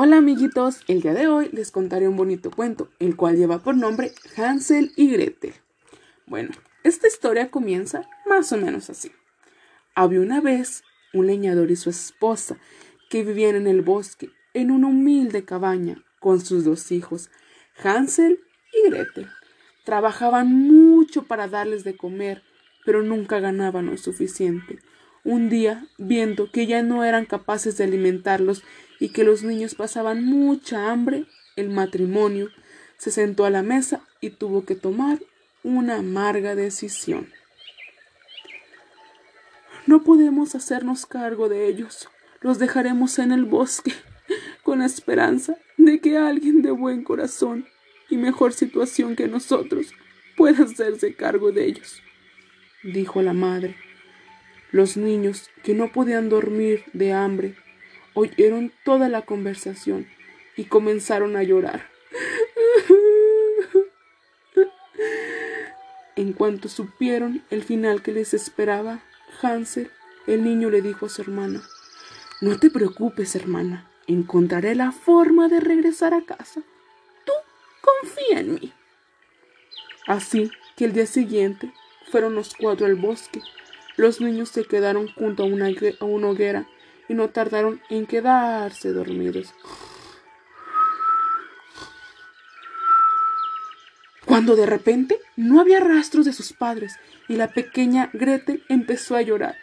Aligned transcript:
Hola 0.00 0.18
amiguitos, 0.18 0.82
el 0.86 1.02
día 1.02 1.12
de 1.12 1.26
hoy 1.26 1.48
les 1.52 1.72
contaré 1.72 2.06
un 2.06 2.14
bonito 2.14 2.52
cuento, 2.52 2.88
el 3.00 3.16
cual 3.16 3.36
lleva 3.36 3.64
por 3.64 3.76
nombre 3.76 4.12
Hansel 4.36 4.92
y 4.94 5.10
Gretel. 5.10 5.54
Bueno, 6.24 6.50
esta 6.84 7.08
historia 7.08 7.50
comienza 7.50 8.08
más 8.24 8.52
o 8.52 8.58
menos 8.58 8.90
así. 8.90 9.10
Había 9.96 10.20
una 10.20 10.40
vez 10.40 10.84
un 11.12 11.26
leñador 11.26 11.72
y 11.72 11.74
su 11.74 11.90
esposa 11.90 12.58
que 13.10 13.24
vivían 13.24 13.56
en 13.56 13.66
el 13.66 13.82
bosque, 13.82 14.30
en 14.54 14.70
una 14.70 14.86
humilde 14.86 15.44
cabaña, 15.44 16.04
con 16.20 16.40
sus 16.40 16.64
dos 16.64 16.92
hijos, 16.92 17.28
Hansel 17.82 18.38
y 18.72 18.88
Gretel. 18.90 19.28
Trabajaban 19.84 20.46
mucho 20.46 21.24
para 21.24 21.48
darles 21.48 21.82
de 21.82 21.96
comer, 21.96 22.44
pero 22.86 23.02
nunca 23.02 23.40
ganaban 23.40 23.86
lo 23.86 23.96
suficiente. 23.96 24.78
Un 25.24 25.48
día, 25.48 25.86
viendo 25.98 26.50
que 26.50 26.66
ya 26.66 26.82
no 26.82 27.04
eran 27.04 27.26
capaces 27.26 27.76
de 27.76 27.84
alimentarlos 27.84 28.62
y 29.00 29.10
que 29.10 29.24
los 29.24 29.42
niños 29.42 29.74
pasaban 29.74 30.24
mucha 30.24 30.90
hambre, 30.90 31.26
el 31.56 31.70
matrimonio 31.70 32.48
se 32.96 33.10
sentó 33.10 33.44
a 33.44 33.50
la 33.50 33.62
mesa 33.62 34.00
y 34.20 34.30
tuvo 34.30 34.64
que 34.64 34.74
tomar 34.74 35.18
una 35.62 35.96
amarga 35.96 36.54
decisión. 36.54 37.28
No 39.86 40.02
podemos 40.02 40.54
hacernos 40.54 41.06
cargo 41.06 41.48
de 41.48 41.66
ellos. 41.66 42.08
Los 42.40 42.58
dejaremos 42.58 43.18
en 43.18 43.32
el 43.32 43.44
bosque, 43.44 43.92
con 44.62 44.80
la 44.80 44.86
esperanza 44.86 45.56
de 45.76 46.00
que 46.00 46.18
alguien 46.18 46.62
de 46.62 46.70
buen 46.70 47.04
corazón 47.04 47.66
y 48.10 48.16
mejor 48.16 48.52
situación 48.52 49.16
que 49.16 49.28
nosotros 49.28 49.92
pueda 50.36 50.64
hacerse 50.64 51.14
cargo 51.14 51.52
de 51.52 51.66
ellos, 51.66 52.02
dijo 52.82 53.22
la 53.22 53.32
madre. 53.32 53.76
Los 54.70 54.96
niños, 54.98 55.48
que 55.62 55.74
no 55.74 55.92
podían 55.92 56.28
dormir 56.28 56.84
de 56.92 57.12
hambre, 57.12 57.56
oyeron 58.12 58.72
toda 58.84 59.08
la 59.08 59.22
conversación 59.22 60.06
y 60.56 60.64
comenzaron 60.64 61.36
a 61.36 61.42
llorar. 61.42 61.88
En 66.16 66.32
cuanto 66.32 66.68
supieron 66.68 67.44
el 67.48 67.62
final 67.62 68.02
que 68.02 68.12
les 68.12 68.34
esperaba, 68.34 69.04
Hansel, 69.40 69.90
el 70.26 70.42
niño 70.42 70.68
le 70.68 70.82
dijo 70.82 71.06
a 71.06 71.08
su 71.08 71.22
hermana, 71.22 71.62
No 72.40 72.58
te 72.58 72.70
preocupes, 72.70 73.36
hermana, 73.36 73.88
encontraré 74.08 74.74
la 74.74 74.90
forma 74.90 75.48
de 75.48 75.60
regresar 75.60 76.12
a 76.12 76.22
casa. 76.22 76.62
Tú 77.24 77.32
confía 77.80 78.40
en 78.40 78.54
mí. 78.54 78.72
Así 80.08 80.50
que 80.76 80.86
el 80.86 80.92
día 80.92 81.06
siguiente 81.06 81.72
fueron 82.10 82.34
los 82.34 82.54
cuatro 82.54 82.86
al 82.86 82.96
bosque 82.96 83.40
los 83.98 84.20
niños 84.20 84.48
se 84.50 84.64
quedaron 84.64 85.08
junto 85.08 85.42
a 85.42 85.46
una, 85.46 85.68
hoguera 86.28 86.68
y 87.08 87.14
no 87.14 87.30
tardaron 87.30 87.82
en 87.90 88.06
quedarse 88.06 88.92
dormidos. 88.92 89.52
Cuando 94.24 94.54
de 94.54 94.66
repente 94.66 95.18
no 95.36 95.60
había 95.60 95.80
rastros 95.80 96.24
de 96.26 96.32
sus 96.32 96.52
padres 96.52 96.94
y 97.28 97.34
la 97.34 97.48
pequeña 97.48 98.08
Gretel 98.12 98.62
empezó 98.68 99.16
a 99.16 99.22
llorar. 99.22 99.56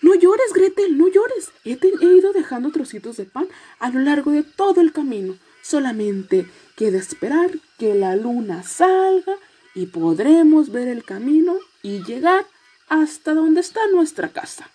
No 0.00 0.14
llores, 0.14 0.52
Gretel, 0.54 0.96
no 0.96 1.08
llores. 1.08 1.50
He, 1.64 1.78
ido 2.16 2.32
dejando 2.32 2.70
trocitos 2.70 3.16
de 3.16 3.24
pan 3.24 3.48
a 3.80 3.90
lo 3.90 4.00
largo 4.00 4.30
de 4.32 4.42
todo 4.42 4.80
el 4.80 4.92
camino. 4.92 5.36
Solamente 5.62 6.46
queda 6.76 6.98
esperar 6.98 7.50
que 7.84 7.94
la 7.94 8.16
luna 8.16 8.62
salga 8.62 9.36
y 9.74 9.84
podremos 9.84 10.70
ver 10.70 10.88
el 10.88 11.04
camino 11.04 11.58
y 11.82 12.02
llegar 12.02 12.46
hasta 12.88 13.34
donde 13.34 13.60
está 13.60 13.78
nuestra 13.88 14.30
casa. 14.30 14.70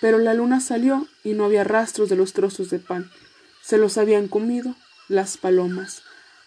Pero 0.00 0.16
la 0.16 0.32
luna 0.32 0.62
salió 0.62 1.06
y 1.22 1.34
no 1.34 1.44
había 1.44 1.62
rastros 1.62 2.08
de 2.08 2.16
los 2.16 2.32
trozos 2.32 2.70
de 2.70 2.78
pan. 2.78 3.10
Se 3.62 3.76
los 3.76 3.98
habían 3.98 4.26
comido 4.26 4.74
las 5.08 5.36
palomas. 5.36 6.00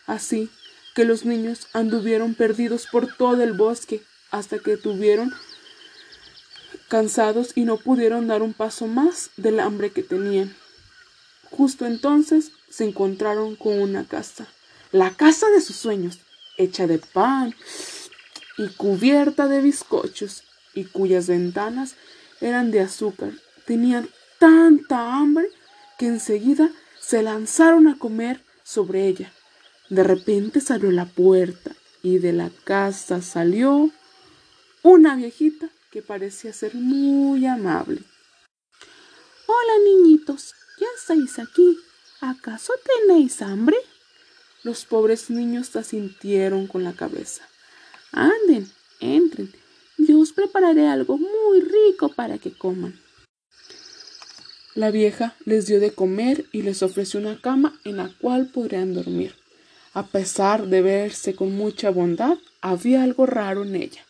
Así 0.07 0.49
que 0.95 1.05
los 1.05 1.25
niños 1.25 1.67
anduvieron 1.73 2.33
perdidos 2.33 2.87
por 2.91 3.15
todo 3.15 3.43
el 3.43 3.53
bosque 3.53 4.01
hasta 4.31 4.57
que 4.57 4.77
tuvieron 4.77 5.31
cansados 6.87 7.51
y 7.53 7.65
no 7.65 7.77
pudieron 7.77 8.25
dar 8.25 8.41
un 8.41 8.55
paso 8.55 8.87
más 8.87 9.29
del 9.37 9.59
hambre 9.59 9.91
que 9.91 10.01
tenían. 10.01 10.55
Justo 11.51 11.85
entonces 11.85 12.51
se 12.67 12.85
encontraron 12.85 13.55
con 13.55 13.79
una 13.79 14.05
casa 14.05 14.47
la 14.93 15.09
casa 15.09 15.49
de 15.49 15.59
sus 15.59 15.75
sueños, 15.75 16.19
hecha 16.55 16.85
de 16.85 16.99
pan 16.99 17.53
y 18.57 18.69
cubierta 18.69 19.47
de 19.47 19.59
bizcochos, 19.59 20.43
y 20.75 20.85
cuyas 20.85 21.27
ventanas 21.27 21.95
eran 22.41 22.71
de 22.71 22.79
azúcar. 22.79 23.33
Tenían 23.65 24.07
tanta 24.39 25.15
hambre 25.15 25.49
que 25.97 26.07
enseguida 26.07 26.71
se 26.99 27.23
lanzaron 27.23 27.87
a 27.87 27.97
comer 27.97 28.43
sobre 28.63 29.07
ella. 29.07 29.33
De 29.89 30.03
repente 30.03 30.61
salió 30.61 30.91
la 30.91 31.05
puerta 31.05 31.71
y 32.03 32.19
de 32.19 32.33
la 32.33 32.51
casa 32.63 33.21
salió 33.21 33.89
una 34.83 35.15
viejita 35.15 35.69
que 35.91 36.01
parecía 36.01 36.53
ser 36.53 36.75
muy 36.75 37.45
amable. 37.45 38.01
Hola 39.47 39.73
niñitos, 39.85 40.53
¿ya 40.79 40.87
estáis 40.97 41.39
aquí? 41.39 41.77
¿Acaso 42.21 42.73
tenéis 43.07 43.41
hambre? 43.41 43.77
Los 44.63 44.85
pobres 44.85 45.29
niños 45.29 45.75
asintieron 45.75 46.67
con 46.67 46.83
la 46.83 46.93
cabeza. 46.93 47.43
Anden, 48.11 48.71
entren. 49.01 49.51
Yo 49.97 50.19
os 50.19 50.31
prepararé 50.31 50.87
algo 50.87 51.17
muy 51.17 51.59
rico 51.59 52.09
para 52.09 52.37
que 52.37 52.51
coman. 52.51 52.99
La 54.75 54.89
vieja 54.89 55.35
les 55.45 55.67
dio 55.67 55.79
de 55.79 55.91
comer 55.91 56.45
y 56.51 56.61
les 56.61 56.81
ofreció 56.81 57.19
una 57.19 57.39
cama 57.39 57.79
en 57.83 57.97
la 57.97 58.09
cual 58.19 58.47
podrían 58.47 58.93
dormir. 58.93 59.35
A 59.93 60.07
pesar 60.07 60.67
de 60.67 60.81
verse 60.81 61.35
con 61.35 61.55
mucha 61.55 61.91
bondad, 61.91 62.37
había 62.61 63.03
algo 63.03 63.25
raro 63.25 63.63
en 63.63 63.75
ella. 63.75 64.05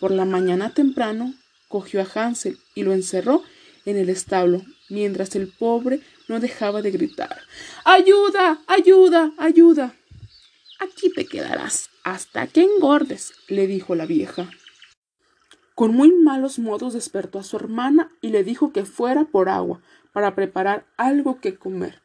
Por 0.00 0.10
la 0.10 0.24
mañana 0.24 0.74
temprano 0.74 1.34
cogió 1.68 2.00
a 2.00 2.08
Hansel 2.12 2.58
y 2.74 2.82
lo 2.82 2.92
encerró 2.92 3.42
en 3.84 3.96
el 3.96 4.08
establo, 4.08 4.62
mientras 4.88 5.36
el 5.36 5.46
pobre 5.46 6.00
no 6.28 6.40
dejaba 6.40 6.82
de 6.82 6.90
gritar 6.90 7.42
Ayuda, 7.84 8.60
ayuda, 8.66 9.32
ayuda. 9.36 9.94
Aquí 10.80 11.10
te 11.12 11.26
quedarás 11.26 11.90
hasta 12.02 12.46
que 12.46 12.62
engordes, 12.62 13.32
le 13.48 13.66
dijo 13.66 13.94
la 13.94 14.06
vieja. 14.06 14.50
Con 15.74 15.94
muy 15.94 16.12
malos 16.12 16.58
modos 16.58 16.94
despertó 16.94 17.38
a 17.38 17.42
su 17.42 17.56
hermana 17.56 18.10
y 18.20 18.28
le 18.28 18.44
dijo 18.44 18.72
que 18.72 18.84
fuera 18.84 19.24
por 19.24 19.48
agua 19.48 19.80
para 20.12 20.34
preparar 20.34 20.86
algo 20.96 21.40
que 21.40 21.56
comer, 21.56 22.00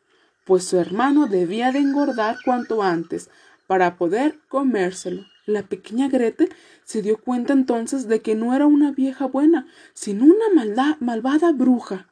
pues 0.46 0.64
su 0.64 0.78
hermano 0.78 1.28
debía 1.28 1.72
de 1.72 1.80
engordar 1.80 2.38
cuanto 2.44 2.82
antes 2.82 3.30
para 3.68 3.98
poder 3.98 4.40
comérselo. 4.48 5.26
La 5.46 5.64
pequeña 5.64 6.10
Grete 6.10 6.50
se 6.84 7.02
dio 7.02 7.18
cuenta 7.18 7.54
entonces 7.54 8.08
de 8.08 8.22
que 8.22 8.36
no 8.36 8.56
era 8.56 8.66
una 8.66 8.92
vieja 8.92 9.26
buena, 9.28 9.68
sino 9.94 10.26
una 10.26 10.96
malvada 11.00 11.52
bruja. 11.52 12.09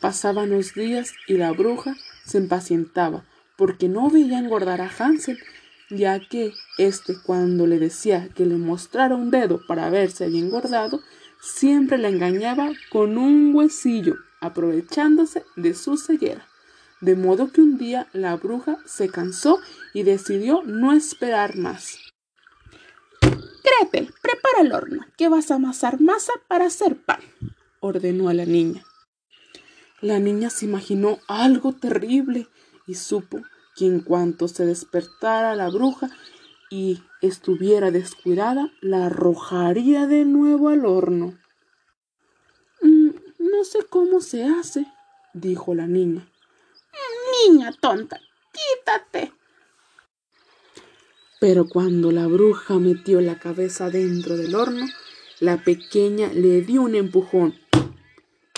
Pasaban 0.00 0.50
los 0.50 0.74
días 0.74 1.12
y 1.26 1.34
la 1.34 1.52
bruja 1.52 1.94
se 2.24 2.38
impacientaba 2.38 3.24
porque 3.56 3.90
no 3.90 4.08
veía 4.08 4.38
engordar 4.38 4.80
a 4.80 4.90
Hansel, 4.98 5.38
ya 5.90 6.18
que 6.18 6.54
éste 6.78 7.14
cuando 7.22 7.66
le 7.66 7.78
decía 7.78 8.30
que 8.34 8.46
le 8.46 8.56
mostrara 8.56 9.14
un 9.14 9.30
dedo 9.30 9.60
para 9.66 9.90
ver 9.90 10.10
si 10.10 10.24
había 10.24 10.40
engordado, 10.40 11.02
siempre 11.42 11.98
la 11.98 12.08
engañaba 12.08 12.70
con 12.90 13.18
un 13.18 13.54
huesillo, 13.54 14.14
aprovechándose 14.40 15.44
de 15.56 15.74
su 15.74 15.98
ceguera. 15.98 16.46
De 17.02 17.16
modo 17.16 17.52
que 17.52 17.60
un 17.60 17.76
día 17.76 18.08
la 18.14 18.34
bruja 18.36 18.78
se 18.86 19.10
cansó 19.10 19.60
y 19.92 20.02
decidió 20.02 20.62
no 20.62 20.92
esperar 20.92 21.56
más. 21.56 21.98
Gretel, 23.20 24.14
prepara 24.22 24.62
el 24.62 24.72
horno, 24.72 25.04
que 25.18 25.28
vas 25.28 25.50
a 25.50 25.56
amasar 25.56 26.00
masa 26.00 26.32
para 26.48 26.66
hacer 26.66 26.96
pan, 26.96 27.20
ordenó 27.80 28.30
a 28.30 28.34
la 28.34 28.46
niña. 28.46 28.84
La 30.00 30.18
niña 30.18 30.48
se 30.48 30.64
imaginó 30.64 31.18
algo 31.28 31.72
terrible 31.74 32.48
y 32.86 32.94
supo 32.94 33.42
que 33.76 33.86
en 33.86 34.00
cuanto 34.00 34.48
se 34.48 34.64
despertara 34.64 35.54
la 35.54 35.68
bruja 35.68 36.10
y 36.70 37.02
estuviera 37.20 37.90
descuidada, 37.90 38.72
la 38.80 39.06
arrojaría 39.06 40.06
de 40.06 40.24
nuevo 40.24 40.70
al 40.70 40.86
horno. 40.86 41.38
Mm, 42.80 43.10
no 43.38 43.64
sé 43.64 43.80
cómo 43.90 44.20
se 44.20 44.44
hace, 44.44 44.86
dijo 45.34 45.74
la 45.74 45.86
niña. 45.86 46.26
Niña 47.48 47.72
tonta, 47.78 48.20
quítate. 48.52 49.32
Pero 51.40 51.68
cuando 51.68 52.10
la 52.10 52.26
bruja 52.26 52.78
metió 52.78 53.20
la 53.20 53.38
cabeza 53.38 53.90
dentro 53.90 54.36
del 54.36 54.54
horno, 54.54 54.86
la 55.40 55.62
pequeña 55.62 56.28
le 56.32 56.62
dio 56.62 56.82
un 56.82 56.94
empujón 56.94 57.54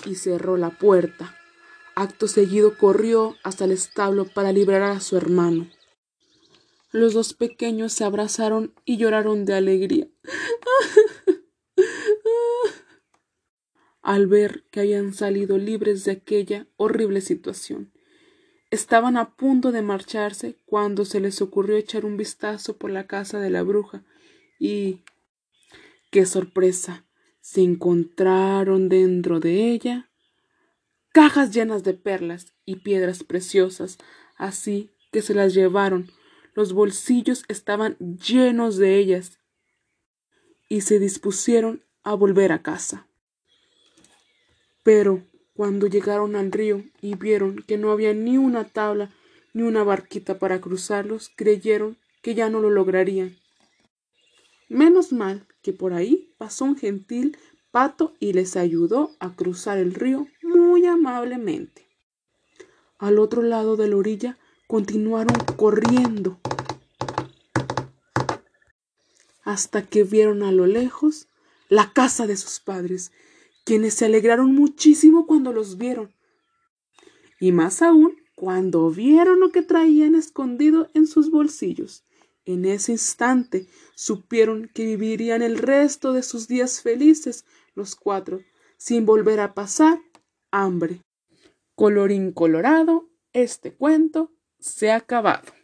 y 0.06 0.14
cerró 0.14 0.56
la 0.56 0.70
puerta. 0.70 1.37
Acto 1.94 2.28
seguido 2.28 2.76
corrió 2.78 3.37
hasta 3.43 3.64
el 3.64 3.72
establo 3.72 4.25
para 4.25 4.52
librar 4.52 4.82
a 4.82 5.00
su 5.00 5.16
hermano. 5.16 5.69
Los 6.90 7.14
dos 7.14 7.34
pequeños 7.34 7.93
se 7.93 8.04
abrazaron 8.04 8.75
y 8.84 8.96
lloraron 8.96 9.44
de 9.44 9.54
alegría. 9.54 10.08
al 14.02 14.26
ver 14.26 14.64
que 14.70 14.81
habían 14.81 15.14
salido 15.14 15.58
libres 15.58 16.05
de 16.05 16.12
aquella 16.12 16.66
horrible 16.76 17.20
situación. 17.20 17.93
Estaban 18.70 19.16
a 19.16 19.37
punto 19.37 19.70
de 19.70 19.82
marcharse 19.82 20.56
cuando 20.66 21.05
se 21.05 21.20
les 21.20 21.40
ocurrió 21.40 21.76
echar 21.76 22.05
un 22.05 22.16
vistazo 22.16 22.76
por 22.76 22.90
la 22.90 23.06
casa 23.06 23.38
de 23.38 23.50
la 23.50 23.62
bruja 23.62 24.05
y 24.58 25.02
¡Qué 26.12 26.26
sorpresa! 26.26 27.06
Se 27.42 27.60
encontraron 27.60 28.88
dentro 28.88 29.38
de 29.38 29.70
ella 29.70 30.08
cajas 31.12 31.52
llenas 31.52 31.84
de 31.84 31.92
perlas 31.92 32.54
y 32.64 32.76
piedras 32.76 33.22
preciosas, 33.22 33.98
así 34.36 34.90
que 35.12 35.22
se 35.22 35.34
las 35.34 35.52
llevaron. 35.52 36.10
Los 36.54 36.72
bolsillos 36.72 37.44
estaban 37.48 37.96
llenos 37.98 38.78
de 38.78 38.96
ellas 38.96 39.38
y 40.68 40.80
se 40.80 40.98
dispusieron 40.98 41.84
a 42.02 42.14
volver 42.14 42.52
a 42.52 42.62
casa. 42.62 43.06
Pero 44.82 45.22
cuando 45.54 45.86
llegaron 45.86 46.34
al 46.34 46.50
río 46.50 46.84
y 47.00 47.14
vieron 47.14 47.62
que 47.66 47.76
no 47.76 47.90
había 47.90 48.14
ni 48.14 48.38
una 48.38 48.64
tabla 48.64 49.10
ni 49.52 49.62
una 49.62 49.82
barquita 49.82 50.38
para 50.38 50.60
cruzarlos, 50.60 51.30
creyeron 51.36 51.98
que 52.22 52.34
ya 52.34 52.48
no 52.48 52.60
lo 52.60 52.70
lograrían. 52.70 53.41
Menos 54.72 55.12
mal 55.12 55.46
que 55.60 55.74
por 55.74 55.92
ahí 55.92 56.32
pasó 56.38 56.64
un 56.64 56.76
gentil 56.76 57.36
pato 57.72 58.14
y 58.20 58.32
les 58.32 58.56
ayudó 58.56 59.10
a 59.20 59.36
cruzar 59.36 59.76
el 59.76 59.92
río 59.92 60.26
muy 60.42 60.86
amablemente. 60.86 61.86
Al 62.96 63.19
otro 63.19 63.42
lado 63.42 63.76
de 63.76 63.88
la 63.88 63.96
orilla 63.96 64.38
continuaron 64.66 65.36
corriendo 65.56 66.40
hasta 69.44 69.82
que 69.82 70.04
vieron 70.04 70.42
a 70.42 70.52
lo 70.52 70.66
lejos 70.66 71.28
la 71.69 71.92
casa 71.92 72.26
de 72.26 72.38
sus 72.38 72.58
padres, 72.58 73.12
quienes 73.64 73.92
se 73.92 74.06
alegraron 74.06 74.54
muchísimo 74.54 75.26
cuando 75.26 75.52
los 75.52 75.76
vieron, 75.76 76.14
y 77.38 77.52
más 77.52 77.82
aún 77.82 78.16
cuando 78.34 78.88
vieron 78.90 79.38
lo 79.38 79.50
que 79.50 79.60
traían 79.60 80.14
escondido 80.14 80.88
en 80.94 81.06
sus 81.06 81.30
bolsillos. 81.30 82.06
En 82.44 82.64
ese 82.64 82.92
instante 82.92 83.66
supieron 83.94 84.70
que 84.74 84.84
vivirían 84.84 85.42
el 85.42 85.58
resto 85.58 86.12
de 86.12 86.22
sus 86.22 86.48
días 86.48 86.82
felices 86.82 87.44
los 87.74 87.94
cuatro, 87.94 88.40
sin 88.76 89.06
volver 89.06 89.40
a 89.40 89.54
pasar 89.54 90.00
hambre. 90.50 91.02
Colorín 91.74 92.32
colorado, 92.32 93.08
este 93.32 93.72
cuento 93.72 94.32
se 94.58 94.90
ha 94.90 94.96
acabado. 94.96 95.61